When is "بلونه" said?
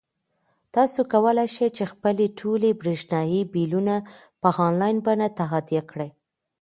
3.53-3.95